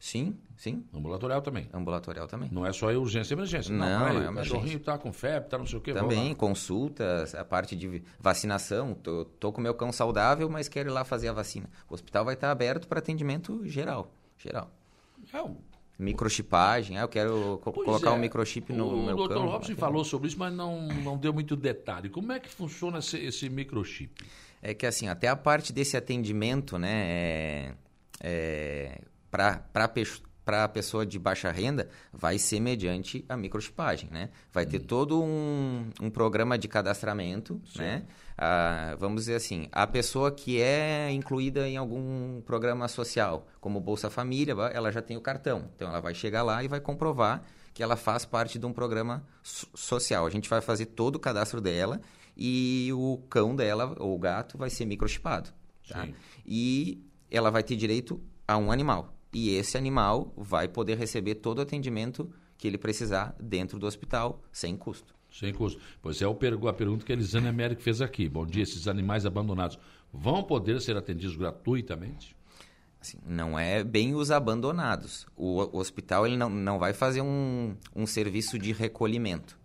Sim, 0.00 0.38
sim. 0.56 0.86
Ambulatorial 0.94 1.42
também. 1.42 1.68
Ambulatorial 1.70 2.26
também. 2.26 2.48
Não 2.50 2.64
é 2.64 2.72
só 2.72 2.86
urgência 2.86 3.34
e 3.34 3.36
emergência. 3.36 3.74
Não, 3.74 3.86
não, 3.86 4.14
não 4.14 4.22
é 4.22 4.30
o 4.30 4.34
cachorrinho 4.36 4.78
está 4.78 4.96
com 4.96 5.12
febre, 5.12 5.48
está 5.48 5.58
não 5.58 5.66
sei 5.66 5.76
o 5.76 5.82
quê. 5.82 5.92
Também, 5.92 6.34
consultas, 6.34 7.34
a 7.34 7.44
parte 7.44 7.76
de 7.76 8.02
vacinação. 8.18 8.94
Tô, 8.94 9.26
tô 9.26 9.52
com 9.52 9.60
meu 9.60 9.74
cão 9.74 9.92
saudável, 9.92 10.48
mas 10.48 10.66
quero 10.66 10.88
ir 10.88 10.92
lá 10.92 11.04
fazer 11.04 11.28
a 11.28 11.34
vacina. 11.34 11.68
O 11.90 11.92
hospital 11.92 12.24
vai 12.24 12.32
estar 12.32 12.50
aberto 12.50 12.88
para 12.88 13.00
atendimento 13.00 13.60
geral. 13.66 14.10
Geral. 14.38 14.79
É 15.32 15.42
um... 15.42 15.56
Microchipagem, 15.98 16.96
ah, 16.96 17.02
eu 17.02 17.08
quero 17.08 17.60
pois 17.62 17.84
colocar 17.84 18.08
é. 18.08 18.12
um 18.14 18.18
microchip 18.18 18.72
no, 18.72 18.88
o 18.88 19.04
meu. 19.04 19.14
O 19.14 19.16
doutor 19.18 19.44
Robson 19.44 19.76
falou 19.76 20.02
sobre 20.02 20.28
isso, 20.28 20.38
mas 20.38 20.50
não, 20.50 20.88
não 20.88 21.18
deu 21.18 21.30
muito 21.30 21.54
detalhe. 21.54 22.08
Como 22.08 22.32
é 22.32 22.40
que 22.40 22.48
funciona 22.48 23.00
esse, 23.00 23.18
esse 23.18 23.50
microchip? 23.50 24.24
É 24.62 24.72
que 24.72 24.86
assim, 24.86 25.08
até 25.08 25.28
a 25.28 25.36
parte 25.36 25.74
desse 25.74 25.98
atendimento, 25.98 26.78
né, 26.78 27.04
é, 27.04 27.74
é, 28.22 29.00
para 29.30 29.88
para 30.50 30.64
a 30.64 30.68
pessoa 30.68 31.06
de 31.06 31.16
baixa 31.16 31.48
renda, 31.52 31.88
vai 32.12 32.36
ser 32.36 32.58
mediante 32.58 33.24
a 33.28 33.36
microchipagem, 33.36 34.10
né? 34.10 34.30
Vai 34.52 34.66
ter 34.66 34.80
hum. 34.80 34.84
todo 34.84 35.22
um, 35.22 35.88
um 36.00 36.10
programa 36.10 36.58
de 36.58 36.66
cadastramento, 36.66 37.62
Sim. 37.72 37.78
né? 37.78 38.02
Ah, 38.36 38.96
vamos 38.98 39.22
dizer 39.22 39.36
assim, 39.36 39.68
a 39.70 39.86
pessoa 39.86 40.32
que 40.32 40.60
é 40.60 41.08
incluída 41.12 41.68
em 41.68 41.76
algum 41.76 42.40
programa 42.40 42.88
social, 42.88 43.46
como 43.60 43.78
Bolsa 43.78 44.10
Família, 44.10 44.56
ela 44.72 44.90
já 44.90 45.00
tem 45.00 45.16
o 45.16 45.20
cartão. 45.20 45.70
Então, 45.76 45.88
ela 45.88 46.00
vai 46.00 46.14
chegar 46.14 46.42
lá 46.42 46.64
e 46.64 46.66
vai 46.66 46.80
comprovar 46.80 47.44
que 47.72 47.80
ela 47.80 47.94
faz 47.94 48.24
parte 48.24 48.58
de 48.58 48.66
um 48.66 48.72
programa 48.72 49.24
social. 49.44 50.26
A 50.26 50.30
gente 50.30 50.48
vai 50.48 50.60
fazer 50.60 50.86
todo 50.86 51.14
o 51.14 51.20
cadastro 51.20 51.60
dela 51.60 52.00
e 52.36 52.90
o 52.92 53.18
cão 53.30 53.54
dela, 53.54 53.94
ou 54.00 54.16
o 54.16 54.18
gato, 54.18 54.58
vai 54.58 54.68
ser 54.68 54.84
microchipado. 54.84 55.50
Tá? 55.88 56.08
E 56.44 57.06
ela 57.30 57.52
vai 57.52 57.62
ter 57.62 57.76
direito 57.76 58.20
a 58.48 58.56
um 58.56 58.72
animal. 58.72 59.14
E 59.32 59.54
esse 59.54 59.76
animal 59.76 60.32
vai 60.36 60.68
poder 60.68 60.98
receber 60.98 61.36
todo 61.36 61.58
o 61.58 61.62
atendimento 61.62 62.30
que 62.58 62.66
ele 62.66 62.76
precisar 62.76 63.34
dentro 63.40 63.78
do 63.78 63.86
hospital, 63.86 64.42
sem 64.52 64.76
custo. 64.76 65.14
Sem 65.30 65.54
custo. 65.54 65.80
Pois 66.02 66.20
é 66.20 66.26
a 66.26 66.72
pergunta 66.72 67.04
que 67.04 67.12
a 67.12 67.14
Elisane 67.14 67.48
Américo 67.48 67.80
fez 67.80 68.02
aqui. 68.02 68.28
Bom 68.28 68.44
dia, 68.44 68.62
esses 68.62 68.88
animais 68.88 69.24
abandonados 69.24 69.78
vão 70.12 70.42
poder 70.42 70.80
ser 70.80 70.96
atendidos 70.96 71.36
gratuitamente? 71.36 72.36
Assim, 73.00 73.18
não 73.24 73.58
é 73.58 73.82
bem 73.82 74.14
os 74.14 74.30
abandonados. 74.30 75.26
O, 75.36 75.62
o, 75.62 75.78
hospital 75.78 76.26
ele 76.26 76.36
não, 76.36 76.50
não 76.50 76.78
vai 76.78 76.92
fazer 76.92 77.22
um, 77.22 77.74
um 77.94 78.06
serviço 78.06 78.58
de 78.58 78.72
recolhimento. 78.72 79.58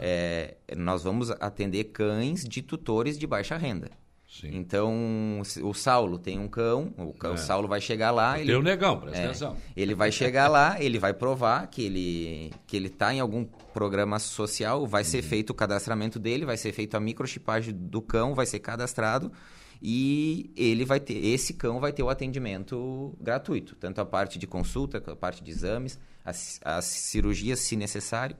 É, 0.00 0.56
nós 0.76 1.02
vamos 1.04 1.30
atender 1.30 1.84
cães 1.84 2.44
de 2.44 2.62
tutores 2.62 3.18
de 3.18 3.26
baixa 3.26 3.56
renda. 3.56 3.90
Sim. 4.28 4.50
Então, 4.52 5.40
o 5.62 5.72
Saulo 5.72 6.18
tem 6.18 6.38
um 6.38 6.46
cão, 6.46 6.92
o, 6.98 7.14
cão, 7.14 7.30
é. 7.30 7.34
o 7.34 7.38
Saulo 7.38 7.66
vai 7.66 7.80
chegar 7.80 8.10
lá... 8.10 8.34
Tem 8.34 8.42
ele, 8.42 8.54
o 8.56 8.62
negão, 8.62 9.00
presta 9.00 9.18
é, 9.18 9.24
atenção. 9.24 9.56
Ele 9.74 9.94
vai 9.94 10.12
chegar 10.12 10.48
lá, 10.48 10.76
ele 10.78 10.98
vai 10.98 11.14
provar 11.14 11.66
que 11.68 11.82
ele 11.82 12.52
que 12.66 12.76
ele 12.76 12.88
está 12.88 13.12
em 13.12 13.20
algum 13.20 13.44
programa 13.72 14.18
social, 14.18 14.86
vai 14.86 15.02
uhum. 15.02 15.08
ser 15.08 15.22
feito 15.22 15.50
o 15.50 15.54
cadastramento 15.54 16.18
dele, 16.18 16.44
vai 16.44 16.58
ser 16.58 16.72
feita 16.72 16.98
a 16.98 17.00
microchipagem 17.00 17.74
do 17.74 18.02
cão, 18.02 18.34
vai 18.34 18.44
ser 18.44 18.58
cadastrado 18.58 19.32
e 19.80 20.52
ele 20.54 20.84
vai 20.84 21.00
ter, 21.00 21.14
esse 21.14 21.54
cão 21.54 21.80
vai 21.80 21.92
ter 21.92 22.02
o 22.02 22.10
atendimento 22.10 23.16
gratuito, 23.18 23.76
tanto 23.76 24.00
a 24.00 24.04
parte 24.04 24.38
de 24.38 24.46
consulta, 24.46 25.02
a 25.06 25.16
parte 25.16 25.42
de 25.42 25.50
exames, 25.50 25.98
as, 26.22 26.60
as 26.62 26.84
cirurgias, 26.84 27.60
se 27.60 27.76
necessário. 27.76 28.36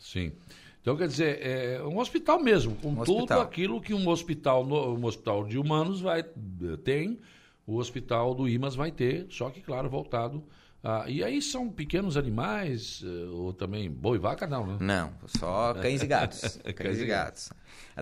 Sim. 0.00 0.32
Então, 0.86 0.96
quer 0.96 1.08
dizer, 1.08 1.44
é 1.44 1.82
um 1.82 1.98
hospital 1.98 2.38
mesmo, 2.38 2.76
com 2.76 2.90
um 2.90 2.94
tudo 3.02 3.14
hospital. 3.14 3.40
aquilo 3.40 3.80
que 3.80 3.92
um 3.92 4.08
hospital, 4.08 4.64
um 4.64 5.04
hospital 5.04 5.44
de 5.44 5.58
humanos 5.58 6.00
vai 6.00 6.24
tem, 6.84 7.18
o 7.66 7.74
hospital 7.78 8.32
do 8.36 8.48
IMAS 8.48 8.76
vai 8.76 8.92
ter, 8.92 9.26
só 9.28 9.50
que, 9.50 9.60
claro, 9.60 9.90
voltado 9.90 10.44
a, 10.84 11.10
e 11.10 11.24
aí 11.24 11.42
são 11.42 11.68
pequenos 11.68 12.16
animais, 12.16 13.02
eh, 13.04 13.28
ou 13.32 13.52
também 13.52 13.90
boi 13.90 14.16
e 14.16 14.20
vaca, 14.20 14.46
não, 14.46 14.64
né? 14.64 14.76
Não, 14.78 15.12
só 15.26 15.74
cães 15.74 16.04
e 16.04 16.06
gatos. 16.06 16.56
cães 16.76 17.00
e 17.00 17.04
gatos. 17.04 17.50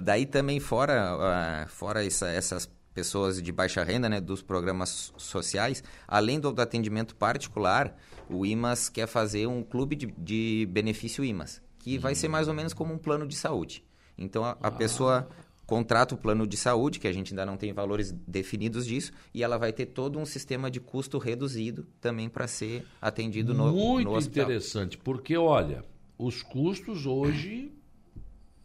Daí 0.03 0.26
também 0.26 0.61
fora, 0.61 1.17
uh, 1.17 1.69
fora 1.71 2.05
essa, 2.05 2.29
essas 2.29 2.71
pessoas 2.93 3.41
de 3.41 3.50
baixa 3.50 3.83
renda, 3.83 4.11
né, 4.11 4.21
dos 4.21 4.43
programas 4.43 5.11
sociais, 5.17 5.83
além 6.07 6.38
do, 6.38 6.53
do 6.53 6.61
atendimento 6.61 7.17
particular, 7.17 7.97
o 8.29 8.45
IMAS 8.45 8.91
quer 8.91 9.07
fazer 9.07 9.47
um 9.47 9.62
clube 9.62 9.97
de, 9.97 10.14
de 10.19 10.69
benefício 10.71 11.25
IMAS 11.25 11.63
que 11.85 11.99
vai 11.99 12.14
ser 12.14 12.29
mais 12.29 12.49
ou 12.49 12.55
menos 12.55 12.73
como 12.73 12.95
um 12.95 12.99
plano 12.99 13.29
de 13.29 13.37
saúde. 13.37 13.85
Então 14.17 14.43
a, 14.43 14.53
a 14.53 14.69
ah. 14.69 14.71
pessoa 14.71 15.29
contrata 15.67 16.14
o 16.14 16.19
plano 16.19 16.47
de 16.47 16.57
saúde, 16.57 16.99
que 16.99 17.07
a 17.07 17.12
gente 17.12 17.35
ainda 17.35 17.45
não 17.45 17.59
tem 17.59 17.75
valores 17.75 18.11
definidos 18.26 18.87
disso, 18.87 19.12
e 19.35 19.43
ela 19.43 19.59
vai 19.59 19.71
ter 19.71 19.87
todo 19.87 20.19
um 20.19 20.25
sistema 20.25 20.71
de 20.71 20.81
custo 20.81 21.19
reduzido 21.19 21.87
também 22.00 22.31
para 22.31 22.47
ser 22.49 22.87
atendido 23.03 23.53
no, 23.53 23.71
Muito 23.71 24.09
no 24.09 24.17
hospital. 24.17 24.45
interessante, 24.45 24.97
porque 24.97 25.37
olha, 25.37 25.85
os 26.19 26.43
custos 26.43 27.05
hoje 27.05 27.71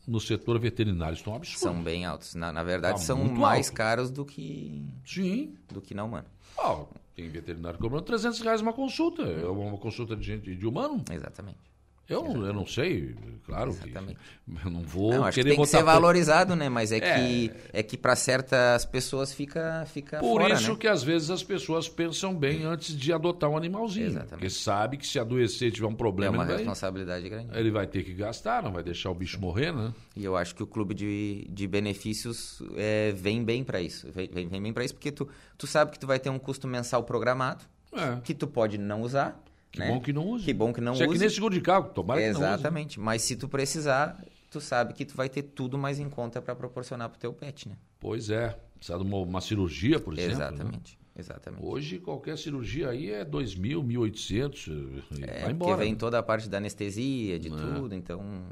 no 0.07 0.21
setor 0.21 0.57
veterinário 0.57 1.15
estão 1.15 1.35
absurdos. 1.35 1.61
São 1.61 1.83
bem 1.83 2.05
altos. 2.05 2.35
Na, 2.35 2.53
na 2.53 2.63
verdade, 2.63 2.99
tá 2.99 3.05
são 3.05 3.21
mais 3.25 3.67
alto. 3.67 3.75
caros 3.75 4.09
do 4.09 4.23
que 4.23 4.81
Sim. 5.05 5.55
do 5.67 5.81
que 5.81 5.93
na 5.93 6.05
humana. 6.05 6.27
Oh, 6.57 6.85
tem 7.13 7.29
veterinário 7.29 7.77
cobrando 7.77 8.05
300 8.05 8.39
reais 8.39 8.61
uma 8.61 8.73
consulta. 8.73 9.23
É 9.23 9.45
uma 9.45 9.77
consulta 9.77 10.15
de 10.15 10.25
gente 10.25 10.55
de 10.55 10.65
humano? 10.65 11.03
Exatamente. 11.11 11.69
Eu 12.09 12.23
não, 12.23 12.45
eu 12.45 12.53
não 12.53 12.65
sei, 12.65 13.15
claro. 13.45 13.69
Exatamente. 13.69 14.17
Que, 14.17 14.65
eu 14.65 14.71
não 14.71 14.81
vou 14.81 15.13
não, 15.13 15.25
acho 15.25 15.35
querer 15.35 15.51
que 15.51 15.55
tem 15.57 15.63
que 15.63 15.69
ser 15.69 15.83
valorizado, 15.83 16.55
né? 16.55 16.67
Mas 16.67 16.91
é, 16.91 16.97
É. 16.97 17.01
que 17.19 17.51
é 17.71 17.83
que 17.83 17.95
para 17.97 18.15
certas 18.15 18.83
pessoas 18.85 19.31
fica 19.31 19.85
fica 19.85 20.17
Por 20.19 20.41
fora, 20.41 20.53
isso 20.55 20.71
né? 20.71 20.77
que 20.79 20.87
às 20.87 21.03
vezes 21.03 21.29
as 21.29 21.43
pessoas 21.43 21.87
pensam 21.87 22.33
bem 22.35 22.63
antes 22.63 22.97
de 22.97 23.13
adotar 23.13 23.49
um 23.49 23.55
animalzinho. 23.55 24.07
Exatamente. 24.07 24.29
Porque 24.31 24.49
sabe 24.49 24.97
que 24.97 25.05
se 25.05 25.19
adoecer 25.19 25.71
tiver 25.71 25.85
um 25.87 25.91
é 25.91 25.95
problema, 25.95 26.37
uma 26.37 26.43
ele, 26.43 26.47
vai, 26.53 26.57
responsabilidade 26.57 27.29
grande. 27.29 27.49
ele 27.57 27.69
vai 27.69 27.85
ter 27.85 28.03
que 28.03 28.13
gastar, 28.13 28.63
não 28.63 28.71
vai 28.71 28.81
deixar 28.83 29.11
o 29.11 29.13
bicho 29.15 29.39
morrer, 29.39 29.71
né? 29.71 29.93
E 30.15 30.25
eu 30.25 30.35
acho 30.35 30.55
que 30.55 30.63
o 30.63 30.67
clube 30.67 30.95
de, 30.95 31.45
de 31.49 31.67
benefícios 31.67 32.61
é, 32.75 33.11
vem 33.15 33.43
bem 33.43 33.63
para 33.63 33.79
isso. 33.81 34.07
Vem, 34.11 34.27
vem, 34.33 34.47
vem 34.47 34.61
bem 34.61 34.73
para 34.73 34.83
isso 34.83 34.95
porque 34.95 35.11
tu, 35.11 35.27
tu 35.57 35.67
sabe 35.67 35.91
que 35.91 35.99
tu 35.99 36.07
vai 36.07 36.17
ter 36.19 36.29
um 36.29 36.39
custo 36.39 36.67
mensal 36.67 37.03
programado, 37.03 37.63
É. 37.93 38.19
que 38.23 38.33
tu 38.33 38.47
pode 38.47 38.77
não 38.77 39.01
usar. 39.01 39.39
Que 39.71 39.79
né? 39.79 39.87
bom 39.87 39.99
que 40.01 40.11
não 40.11 40.27
use. 40.27 40.45
Que 40.45 40.53
bom 40.53 40.73
que 40.73 40.81
não 40.81 40.93
Isso 40.93 41.03
é 41.03 41.07
que 41.07 41.17
nem 41.17 41.29
seguro 41.29 41.53
de 41.53 41.61
carro, 41.61 41.89
tomara 41.89 42.19
que 42.19 42.27
não 42.27 42.39
use. 42.39 42.43
Exatamente. 42.43 42.99
Mas 42.99 43.21
se 43.21 43.35
tu 43.35 43.47
precisar, 43.47 44.23
tu 44.49 44.59
sabe 44.59 44.93
que 44.93 45.05
tu 45.05 45.15
vai 45.15 45.29
ter 45.29 45.43
tudo 45.43 45.77
mais 45.77 45.99
em 45.99 46.09
conta 46.09 46.41
para 46.41 46.55
proporcionar 46.55 47.09
pro 47.09 47.19
teu 47.19 47.31
pet, 47.33 47.69
né? 47.69 47.75
Pois 47.99 48.29
é. 48.29 48.57
Precisa 48.77 48.97
de 48.97 49.03
uma, 49.03 49.17
uma 49.17 49.41
cirurgia, 49.41 49.99
por 49.99 50.13
exemplo. 50.17 50.37
né? 50.39 50.45
Exatamente. 50.45 50.99
Exatamente. 51.15 51.65
Hoje, 51.65 51.99
qualquer 51.99 52.37
cirurgia 52.37 52.89
aí 52.89 53.11
é 53.11 53.25
2.000, 53.25 53.83
1.800 53.85 55.03
e 55.11 55.23
É, 55.23 55.27
vai 55.27 55.39
porque 55.39 55.51
embora. 55.51 55.77
vem 55.77 55.91
né? 55.91 55.97
toda 55.99 56.17
a 56.17 56.23
parte 56.23 56.47
da 56.47 56.57
anestesia, 56.57 57.37
de 57.37 57.49
tudo, 57.49 57.93
então 57.93 58.45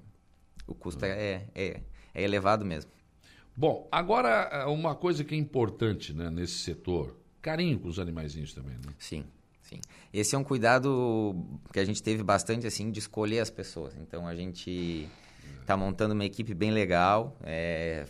o 0.67 0.75
custo 0.75 1.05
é, 1.05 1.45
é, 1.55 1.81
é 2.13 2.23
elevado 2.23 2.65
mesmo. 2.65 2.91
Bom, 3.55 3.87
agora 3.91 4.67
uma 4.67 4.93
coisa 4.93 5.23
que 5.23 5.33
é 5.33 5.37
importante 5.37 6.13
né, 6.13 6.29
nesse 6.29 6.55
setor, 6.59 7.15
carinho 7.41 7.79
com 7.79 7.87
os 7.87 7.99
animaizinhos 7.99 8.53
também, 8.53 8.75
né? 8.75 8.93
Sim, 8.99 9.23
sim. 9.67 9.79
Esse 10.13 10.35
é 10.35 10.37
um 10.37 10.43
cuidado 10.43 11.35
que 11.71 11.79
a 11.79 11.85
gente 11.85 12.01
teve 12.01 12.23
bastante, 12.23 12.65
assim, 12.67 12.91
de 12.91 12.99
escolher 12.99 13.39
as 13.39 13.49
pessoas. 13.49 13.95
Então, 13.97 14.27
a 14.27 14.35
gente 14.35 15.07
está 15.61 15.75
montando 15.75 16.13
uma 16.13 16.25
equipe 16.25 16.53
bem 16.53 16.71
legal. 16.71 17.35
é, 17.43 18.05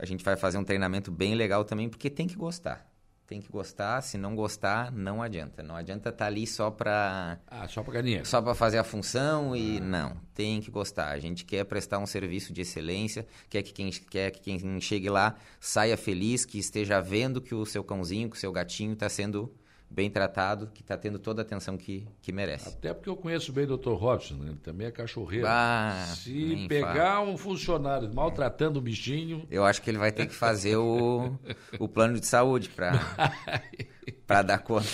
a 0.00 0.06
gente 0.06 0.24
vai 0.24 0.36
fazer 0.36 0.58
um 0.58 0.64
treinamento 0.64 1.10
bem 1.12 1.34
legal 1.34 1.64
também, 1.64 1.88
porque 1.88 2.10
tem 2.10 2.26
que 2.26 2.34
gostar. 2.34 2.86
Tem 3.26 3.40
que 3.40 3.50
gostar. 3.50 4.02
Se 4.02 4.18
não 4.18 4.34
gostar, 4.34 4.90
não 4.92 5.22
adianta. 5.22 5.62
Não 5.62 5.76
adianta 5.76 6.08
estar 6.10 6.26
ali 6.26 6.46
só 6.46 6.70
para 6.70 7.38
Ah, 7.46 7.66
só 7.68 7.82
pra 7.82 7.94
galinha. 7.94 8.24
só 8.24 8.42
para 8.42 8.54
fazer 8.54 8.78
a 8.78 8.84
função 8.84 9.54
e 9.56 9.80
não, 9.80 10.16
tem 10.34 10.60
que 10.60 10.70
gostar. 10.70 11.10
A 11.12 11.18
gente 11.18 11.44
quer 11.44 11.64
prestar 11.64 11.98
um 11.98 12.06
serviço 12.06 12.52
de 12.52 12.60
excelência, 12.62 13.26
quer 13.48 13.62
que 13.62 13.72
quem 13.72 13.90
quer 13.90 14.32
que 14.32 14.40
quem 14.40 14.80
chegue 14.80 15.08
lá 15.08 15.36
saia 15.60 15.96
feliz, 15.96 16.44
que 16.44 16.58
esteja 16.58 17.00
vendo 17.00 17.40
que 17.40 17.54
o 17.54 17.64
seu 17.64 17.82
cãozinho, 17.84 18.28
que 18.28 18.36
o 18.36 18.40
seu 18.40 18.52
gatinho 18.52 18.92
está 18.92 19.08
sendo 19.08 19.54
bem 19.92 20.10
tratado, 20.10 20.68
que 20.72 20.80
está 20.80 20.96
tendo 20.96 21.18
toda 21.18 21.42
a 21.42 21.44
atenção 21.44 21.76
que, 21.76 22.06
que 22.22 22.32
merece. 22.32 22.68
Até 22.68 22.94
porque 22.94 23.10
eu 23.10 23.16
conheço 23.16 23.52
bem 23.52 23.64
o 23.64 23.76
Dr. 23.76 23.92
Robson, 23.92 24.34
né? 24.34 24.48
Ele 24.48 24.58
também 24.58 24.86
é 24.86 24.90
cachorreiro. 24.90 25.46
Ah, 25.46 26.06
Se 26.16 26.66
pegar 26.66 27.20
um 27.20 27.36
funcionário 27.36 28.12
maltratando 28.12 28.78
o 28.78 28.82
bichinho, 28.82 29.46
Eu 29.50 29.64
acho 29.64 29.82
que 29.82 29.90
ele 29.90 29.98
vai 29.98 30.10
ter 30.10 30.26
que 30.26 30.34
fazer 30.34 30.76
o, 30.76 31.38
o 31.78 31.88
plano 31.88 32.18
de 32.18 32.26
saúde 32.26 32.70
para 32.70 32.92
para 34.26 34.42
dar 34.42 34.58
conta. 34.58 34.88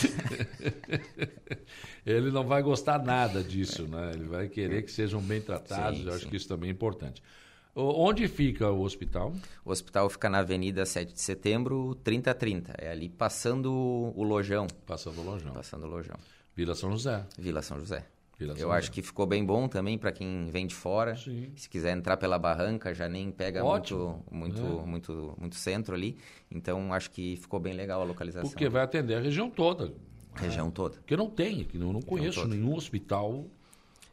ele 2.04 2.30
não 2.30 2.44
vai 2.44 2.62
gostar 2.62 3.02
nada 3.02 3.42
disso, 3.42 3.86
né? 3.86 4.10
Ele 4.14 4.24
vai 4.24 4.48
querer 4.48 4.82
que 4.82 4.90
sejam 4.90 5.20
bem 5.20 5.40
tratados. 5.40 6.00
Sim, 6.00 6.06
eu 6.06 6.14
acho 6.14 6.24
sim. 6.24 6.30
que 6.30 6.36
isso 6.36 6.48
também 6.48 6.70
é 6.70 6.72
importante. 6.72 7.22
O- 7.80 8.06
Onde 8.08 8.26
fica 8.26 8.70
o 8.70 8.80
hospital? 8.82 9.32
O 9.64 9.70
hospital 9.70 10.08
fica 10.11 10.28
na 10.28 10.38
Avenida 10.40 10.85
7 10.85 11.12
de 11.12 11.20
Setembro, 11.20 11.94
3030. 12.02 12.75
É 12.76 12.90
ali 12.90 13.08
passando 13.08 13.73
o 13.73 14.23
Lojão, 14.25 14.66
Passando 14.85 15.23
longeão. 15.23 15.52
passando 15.52 15.85
o 15.87 15.88
Lojão. 15.88 16.16
Vila 16.56 16.75
São 16.75 16.90
José. 16.90 17.25
Vila 17.38 17.62
São 17.62 17.78
José. 17.78 18.04
Vila 18.37 18.54
São 18.54 18.62
Eu 18.62 18.68
José. 18.68 18.78
acho 18.78 18.90
que 18.92 19.00
ficou 19.02 19.26
bem 19.26 19.44
bom 19.44 19.68
também 19.68 19.97
para 19.97 20.11
quem 20.11 20.49
vem 20.50 20.66
de 20.66 20.75
fora. 20.75 21.14
Sim. 21.16 21.52
Se 21.56 21.68
quiser 21.68 21.97
entrar 21.97 22.16
pela 22.16 22.37
barranca, 22.38 22.92
já 22.92 23.08
nem 23.08 23.30
pega 23.30 23.64
Ótimo. 23.64 24.25
muito, 24.30 24.61
muito, 24.61 24.80
É. 24.82 24.87
muito, 24.87 25.35
muito 25.38 25.54
centro 25.56 25.94
ali. 25.94 26.16
Então 26.50 26.92
acho 26.92 27.11
que 27.12 27.37
ficou 27.37 27.61
bem 27.61 27.75
legal 27.75 28.00
a 28.00 28.04
localização. 28.04 28.49
Porque 28.50 28.68
vai 28.68 28.82
atender 28.82 29.14
a 29.14 29.20
região 29.20 29.49
toda. 29.49 29.92
Região 30.35 30.70
toda. 30.70 30.97
Porque 30.97 31.16
não 31.16 31.28
tem, 31.30 31.64
que 31.64 31.76
eu 31.76 31.92
não 31.92 32.00
conheço 32.02 32.47
nenhum 32.47 32.75
hospital. 32.75 33.44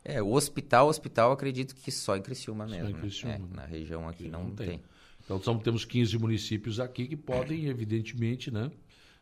É, 0.06 0.22
o 0.22 0.32
hospital, 0.34 0.88
hospital, 0.88 1.32
acredito 1.32 1.76
que 1.76 1.92
só 1.92 2.16
em 2.16 2.22
Criciúma 2.22 2.68
Só 2.68 2.76
mesmo. 2.76 2.90
em 2.90 2.94
né? 2.94 3.00
Criciúma, 3.00 3.34
É, 3.34 3.40
né? 3.40 3.46
na 3.56 3.66
região 3.66 4.08
aqui 4.08 4.26
que 4.26 4.30
não, 4.30 4.52
tem. 4.52 4.80
Então 5.24 5.42
são- 5.42 5.58
temos 5.58 5.84
15 5.84 6.16
municípios 6.20 6.80
aqui 6.80 7.08
que 7.08 7.16
podem, 7.18 7.66
evidentemente, 7.66 8.52
né, 8.52 8.70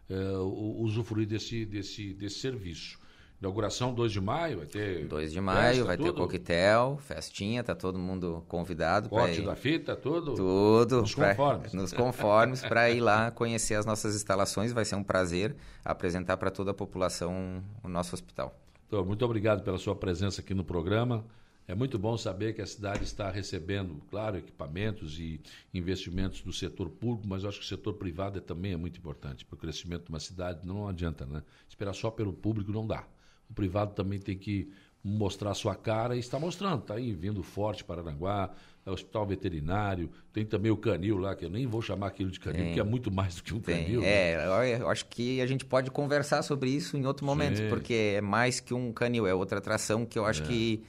u- 0.09 0.81
usufruir 0.83 1.25
desse, 1.27 1.65
desse, 1.65 2.13
desse 2.13 2.39
serviço. 2.39 2.99
Inauguração 3.39 3.93
2 3.93 4.11
de 4.11 4.21
maio, 4.21 4.57
vai 4.59 4.65
ter. 4.67 5.05
2 5.05 5.31
de 5.33 5.41
maio 5.41 5.69
festa, 5.69 5.83
vai 5.85 5.97
ter 5.97 6.03
tudo? 6.03 6.15
coquetel, 6.21 6.97
festinha, 7.01 7.61
tá 7.63 7.75
todo 7.75 7.99
mundo 7.99 8.43
convidado 8.47 9.09
para 9.09 9.19
Corte 9.23 9.41
da 9.41 9.55
fita, 9.55 9.95
tudo. 9.97 10.33
Tudo. 10.33 11.01
Nos 11.01 11.13
pra- 11.15 11.35
conformes. 11.35 11.73
Nos 11.73 11.91
conformes 11.93 12.61
para 12.61 12.89
ir 12.89 13.01
lá 13.01 13.31
conhecer 13.31 13.75
as 13.75 13.85
nossas 13.85 14.15
instalações. 14.15 14.71
Vai 14.71 14.85
ser 14.85 14.95
um 14.95 15.03
prazer 15.03 15.55
apresentar 15.83 16.37
para 16.37 16.49
toda 16.51 16.71
a 16.71 16.73
população 16.73 17.61
o 17.83 17.89
nosso 17.89 18.15
hospital. 18.15 18.57
Então, 18.93 19.03
muito 19.03 19.25
obrigado 19.25 19.63
pela 19.63 19.79
sua 19.79 19.95
presença 19.95 20.39
aqui 20.39 20.53
no 20.53 20.63
programa. 20.63 21.25
É 21.67 21.73
muito 21.73 21.97
bom 21.97 22.15
saber 22.15 22.53
que 22.53 22.61
a 22.61 22.65
cidade 22.67 23.03
está 23.03 23.27
recebendo, 23.31 23.99
claro, 24.11 24.37
equipamentos 24.37 25.17
e 25.19 25.41
investimentos 25.73 26.41
do 26.41 26.53
setor 26.53 26.91
público, 26.91 27.27
mas 27.27 27.41
eu 27.41 27.49
acho 27.49 27.57
que 27.57 27.65
o 27.65 27.67
setor 27.67 27.95
privado 27.95 28.37
é, 28.37 28.41
também 28.41 28.71
é 28.71 28.77
muito 28.77 28.99
importante 28.99 29.45
para 29.45 29.55
o 29.55 29.57
crescimento 29.57 30.03
de 30.03 30.09
uma 30.09 30.19
cidade. 30.19 30.59
Não 30.63 30.87
adianta, 30.87 31.25
né? 31.25 31.41
Esperar 31.67 31.93
só 31.93 32.11
pelo 32.11 32.33
público 32.33 32.71
não 32.71 32.85
dá. 32.85 33.03
O 33.49 33.53
privado 33.55 33.95
também 33.95 34.19
tem 34.19 34.37
que 34.37 34.71
mostrar 35.03 35.53
sua 35.53 35.75
cara 35.75 36.15
e 36.15 36.19
está 36.19 36.39
mostrando. 36.39 36.79
Está 36.81 36.93
aí 36.95 37.11
vindo 37.13 37.43
forte 37.43 37.83
para 37.83 38.01
Aranguá, 38.01 38.49
é 38.85 38.89
o 38.89 38.93
hospital 38.93 39.25
veterinário, 39.25 40.09
tem 40.31 40.45
também 40.45 40.71
o 40.71 40.77
canil 40.77 41.17
lá, 41.17 41.35
que 41.35 41.45
eu 41.45 41.49
nem 41.49 41.65
vou 41.65 41.81
chamar 41.81 42.07
aquilo 42.07 42.29
de 42.31 42.39
canil, 42.39 42.63
Tem. 42.63 42.73
que 42.73 42.79
é 42.79 42.83
muito 42.83 43.09
mais 43.11 43.35
do 43.35 43.43
que 43.43 43.53
um 43.53 43.59
Tem. 43.59 43.83
canil. 43.83 44.01
né? 44.01 44.07
É, 44.07 44.45
eu- 44.45 44.79
eu 44.81 44.89
acho 44.89 45.05
que 45.07 45.41
a 45.41 45.45
gente 45.45 45.65
pode 45.65 45.89
conversar 45.91 46.41
sobre 46.41 46.69
isso 46.69 46.95
em 46.97 47.05
outro 47.05 47.25
momento, 47.25 47.57
Sim. 47.57 47.69
porque 47.69 48.13
é 48.17 48.21
mais 48.21 48.59
que 48.59 48.73
um 48.73 48.91
canil, 48.93 49.25
é 49.27 49.33
outra 49.33 49.57
atração 49.59 50.05
que 50.05 50.17
eu 50.19 50.25
acho 50.25 50.43
que 50.43 50.83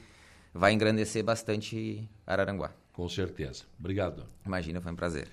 vai 0.52 0.72
engrandecer 0.72 1.22
bastante 1.24 2.08
Araranguá. 2.26 2.72
Com 2.92 3.08
certeza. 3.08 3.64
Obrigado. 3.78 4.24
Imagina, 4.46 4.80
foi 4.80 4.92
um 4.92 4.96
prazer. 4.96 5.26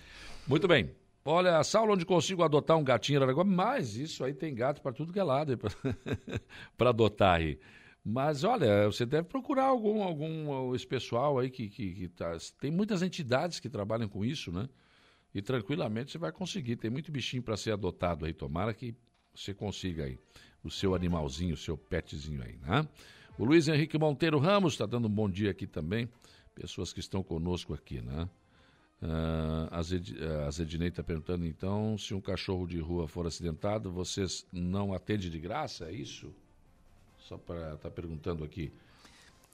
Muito 0.47 0.67
bem. 0.67 0.89
Olha, 1.23 1.63
Saulo, 1.63 1.93
onde 1.93 2.03
consigo 2.03 2.41
adotar 2.41 2.75
um 2.77 2.83
gatinho 2.83 3.15
em 3.15 3.17
Araraguá, 3.17 3.43
mas 3.43 3.95
isso 3.95 4.23
aí 4.23 4.33
tem 4.33 4.55
gato 4.55 4.81
para 4.81 4.91
tudo 4.91 5.13
que 5.13 5.19
é 5.19 5.23
lado 5.23 5.55
para 6.75 6.89
adotar 6.89 7.35
aí. 7.35 7.59
Mas 8.03 8.43
olha, 8.43 8.85
você 8.87 9.05
deve 9.05 9.27
procurar 9.27 9.65
algum, 9.65 10.01
algum 10.01 10.73
esse 10.73 10.87
pessoal 10.87 11.37
aí 11.37 11.49
que, 11.49 11.69
que, 11.69 11.93
que 11.93 12.07
tá. 12.07 12.35
Tem 12.59 12.71
muitas 12.71 13.01
entidades 13.01 13.59
que 13.59 13.69
trabalham 13.69 14.09
com 14.09 14.25
isso, 14.25 14.51
né? 14.51 14.67
E 15.33 15.41
tranquilamente 15.41 16.11
você 16.11 16.17
vai 16.17 16.31
conseguir. 16.31 16.75
Tem 16.77 16.89
muito 16.89 17.11
bichinho 17.11 17.43
para 17.43 17.55
ser 17.55 17.71
adotado 17.71 18.25
aí. 18.25 18.33
Tomara 18.33 18.73
que 18.73 18.95
você 19.33 19.53
consiga 19.53 20.05
aí 20.05 20.17
o 20.63 20.69
seu 20.69 20.95
animalzinho, 20.95 21.53
o 21.53 21.57
seu 21.57 21.77
petzinho 21.77 22.41
aí, 22.43 22.57
né? 22.57 22.87
O 23.37 23.45
Luiz 23.45 23.67
Henrique 23.67 23.97
Monteiro 23.97 24.39
Ramos 24.39 24.73
está 24.73 24.85
dando 24.85 25.07
um 25.07 25.11
bom 25.11 25.29
dia 25.29 25.51
aqui 25.51 25.67
também. 25.67 26.09
Pessoas 26.53 26.91
que 26.91 26.99
estão 26.99 27.23
conosco 27.23 27.73
aqui, 27.73 28.01
né? 28.01 28.27
Ah, 29.01 29.67
a 29.71 29.81
Zed- 29.81 30.17
a 30.47 30.51
Zedinei 30.51 30.89
está 30.89 31.01
perguntando, 31.03 31.45
então, 31.45 31.97
se 31.97 32.13
um 32.13 32.21
cachorro 32.21 32.67
de 32.67 32.79
rua 32.79 33.07
for 33.07 33.25
acidentado, 33.25 33.91
vocês 33.91 34.45
não 34.51 34.93
atendem 34.93 35.29
de 35.29 35.39
graça? 35.39 35.85
É 35.85 35.93
isso? 35.93 36.33
Só 37.31 37.37
para 37.37 37.75
estar 37.75 37.89
perguntando 37.91 38.43
aqui. 38.43 38.73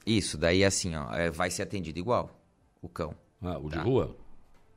Isso, 0.04 0.36
daí 0.36 0.66
assim, 0.66 0.96
ó, 0.96 1.14
é, 1.14 1.30
vai 1.30 1.52
ser 1.52 1.62
atendido 1.62 2.00
igual, 2.00 2.32
o 2.82 2.90
cão. 2.90 3.14
Ah, 3.40 3.60
o 3.60 3.70
de 3.70 3.76
Tá. 3.76 3.84
rua? 3.84 4.18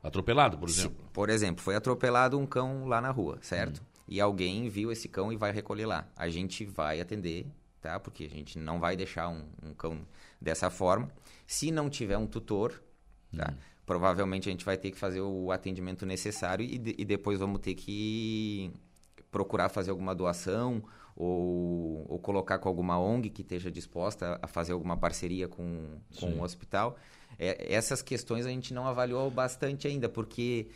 Atropelado, 0.03 0.55
por 0.55 0.69
Se- 0.69 0.81
exemplo? 0.81 1.03
por 1.11 1.27
exemplo, 1.31 1.63
foi 1.63 1.75
atropelado 1.75 2.37
um 2.37 2.45
cão 2.45 2.85
lá 2.87 3.01
na 3.01 3.09
rua, 3.09 3.39
certo? 3.41 3.81
Hum. 3.81 3.85
E 4.07 4.21
alguém 4.21 4.69
viu 4.69 4.91
esse 4.91 5.07
cão 5.09 5.33
e 5.33 5.35
vai 5.35 5.51
recolher 5.51 5.87
lá. 5.87 6.07
A 6.15 6.29
gente 6.29 6.63
vai 6.63 7.01
atender, 7.01 7.47
tá? 7.81 7.99
Porque 7.99 8.25
a 8.25 8.29
gente 8.29 8.59
não 8.59 8.79
vai 8.79 8.95
deixar 8.95 9.29
um, 9.29 9.45
um 9.63 9.73
cão 9.73 10.05
dessa 10.39 10.69
forma. 10.69 11.09
Se 11.47 11.71
não 11.71 11.89
tiver 11.89 12.19
um 12.19 12.27
tutor, 12.27 12.79
tá? 13.35 13.49
Hum. 13.51 13.57
Provavelmente 13.83 14.47
a 14.47 14.51
gente 14.51 14.63
vai 14.63 14.77
ter 14.77 14.91
que 14.91 14.97
fazer 14.99 15.21
o 15.21 15.51
atendimento 15.51 16.05
necessário 16.05 16.63
e, 16.63 16.77
de- 16.77 16.95
e 16.99 17.03
depois 17.03 17.39
vamos 17.39 17.61
ter 17.61 17.73
que 17.73 18.71
procurar 19.31 19.69
fazer 19.69 19.89
alguma 19.89 20.13
doação 20.13 20.83
ou, 21.15 22.05
ou 22.09 22.19
colocar 22.19 22.57
com 22.59 22.67
alguma 22.69 22.99
ONG 22.99 23.29
que 23.29 23.41
esteja 23.41 23.71
disposta 23.71 24.39
a 24.41 24.47
fazer 24.47 24.73
alguma 24.73 24.97
parceria 24.97 25.47
com, 25.47 25.97
com 26.19 26.39
o 26.39 26.43
hospital. 26.43 26.97
É, 27.39 27.73
essas 27.73 28.01
questões 28.01 28.45
a 28.45 28.49
gente 28.49 28.73
não 28.73 28.87
avaliou 28.87 29.29
bastante 29.31 29.87
ainda, 29.87 30.07
porque 30.09 30.67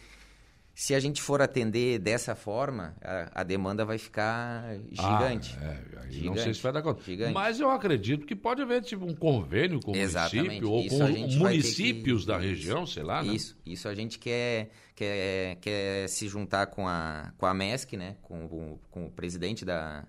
se 0.73 0.93
a 0.93 0.99
gente 0.99 1.21
for 1.21 1.41
atender 1.41 1.99
dessa 1.99 2.35
forma, 2.35 2.95
a, 3.01 3.41
a 3.41 3.43
demanda 3.43 3.85
vai 3.85 3.97
ficar 3.97 4.75
gigante. 4.91 5.57
Ah, 5.61 5.63
é, 5.65 5.69
aí 5.69 6.05
não 6.05 6.11
Gigante, 6.11 6.41
sei 6.41 6.53
se 6.53 6.61
vai 6.61 6.71
dar 6.73 6.81
conta. 6.81 7.01
gigante. 7.01 7.33
Mas 7.33 7.59
eu 7.61 7.69
acredito 7.69 8.25
que 8.25 8.35
pode 8.35 8.61
haver 8.61 8.81
tipo, 8.81 9.05
um 9.05 9.15
convênio 9.15 9.79
com 9.79 9.91
o 9.93 9.95
município 9.95 10.69
ou 10.69 10.81
Isso 10.81 10.97
com 10.97 11.37
municípios 11.39 12.21
que- 12.23 12.27
da 12.27 12.37
isso. 12.37 12.45
região, 12.47 12.85
sei 12.85 13.03
lá, 13.03 13.23
né? 13.23 13.33
Isso, 13.33 13.57
isso 13.65 13.87
a 13.87 13.95
gente 13.95 14.19
quer, 14.19 14.69
quer, 14.95 15.55
quer 15.61 16.09
se 16.09 16.27
juntar 16.27 16.67
com 16.67 16.85
a, 16.87 17.31
com 17.37 17.45
a 17.45 17.53
MESC, 17.53 17.95
né? 17.95 18.17
com, 18.21 18.77
com 18.91 19.05
o 19.05 19.11
presidente 19.11 19.63
da, 19.63 20.05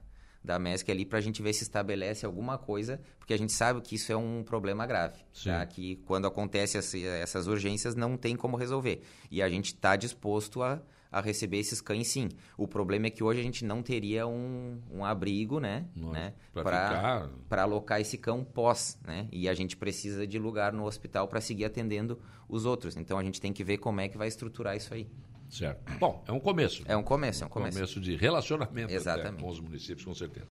da 0.47 0.59
MESC 0.59 0.91
ali 0.91 1.05
para 1.05 1.19
a 1.19 1.21
gente 1.21 1.43
ver 1.43 1.53
se 1.53 1.65
estabelece 1.65 2.25
alguma 2.25 2.57
coisa, 2.57 3.01
porque 3.19 3.35
a 3.35 3.37
gente 3.37 3.53
sabe 3.53 3.81
que 3.81 3.97
isso 3.97 4.13
é 4.13 4.17
um 4.17 4.45
problema 4.45 4.87
grave, 4.87 5.19
tá? 5.45 5.67
que 5.67 5.97
quando 6.07 6.27
acontece 6.27 6.79
essas 6.79 7.47
urgências 7.49 7.97
não 7.97 8.17
tem 8.17 8.37
como 8.37 8.57
resolver. 8.57 9.03
E 9.29 9.43
a 9.43 9.49
gente 9.49 9.67
está 9.67 9.97
disposto 9.97 10.63
a, 10.63 10.81
a 11.11 11.21
receber 11.21 11.59
esses 11.59 11.81
cães 11.81 12.07
sim. 12.07 12.29
O 12.57 12.69
problema 12.69 13.09
é 13.09 13.11
que 13.11 13.25
hoje 13.25 13.41
a 13.41 13.43
gente 13.43 13.65
não 13.65 13.83
teria 13.83 14.25
um, 14.27 14.81
um 14.91 15.05
abrigo, 15.05 15.59
né? 15.59 15.87
né? 16.13 16.33
Para 17.49 17.63
alocar 17.63 18.01
esse 18.01 18.17
cão 18.17 18.45
pós, 18.45 19.01
né? 19.05 19.27
E 19.33 19.49
a 19.49 19.55
gente 19.55 19.77
precisa 19.77 20.27
de 20.27 20.39
lugar 20.39 20.73
no 20.73 20.85
hospital 20.85 21.27
para 21.27 21.41
seguir 21.41 21.65
atendendo 21.65 22.21
os 22.49 22.65
outros. 22.65 22.97
Então 22.97 23.19
a 23.19 23.25
gente 23.25 23.41
tem 23.41 23.53
que 23.53 23.65
ver 23.65 23.79
como 23.79 24.01
é 24.01 24.09
que 24.09 24.17
vai 24.17 24.29
estruturar 24.29 24.77
isso 24.77 24.95
aí. 24.95 25.09
Certo. 25.49 25.93
Bom, 25.99 26.23
é 26.27 26.33
um 26.33 26.41
começo. 26.41 26.83
É 26.87 26.97
um 26.97 27.03
começo, 27.03 27.43
é 27.43 27.47
um 27.47 27.51
começo. 27.51 27.79
Começo 27.79 28.01
de 28.01 28.17
relacionamento 28.17 28.93
com 29.41 29.49
os 29.49 29.61
municípios, 29.61 30.05
com 30.05 30.15
certeza. 30.15 30.45